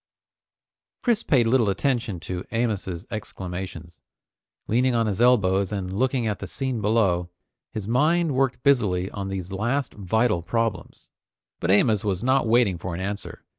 [1.03, 4.01] Chris paid little attention to Amos's exclamations.
[4.67, 7.29] Leaning on his elbows and looking at the scene below,
[7.71, 11.09] his mind worked busily on these last vital problems.
[11.59, 13.45] But Amos was not waiting for an answer.